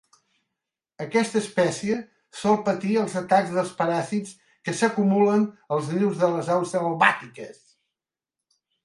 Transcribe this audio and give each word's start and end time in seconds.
Aquesta 1.03 1.41
espècie 1.41 1.97
sol 2.43 2.55
patir 2.69 2.95
els 3.01 3.17
atacs 3.21 3.53
dels 3.57 3.73
paràsits 3.81 4.33
que 4.65 4.75
s"acumulen 4.79 5.45
als 5.77 5.93
nius 5.99 6.19
de 6.23 6.31
les 6.37 6.51
aus 6.55 6.73
selvàtiques. 6.79 7.61